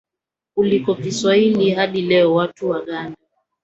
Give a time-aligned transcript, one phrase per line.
[0.55, 3.17] kuliko Kiswahili hadi leo Watu wa Uganda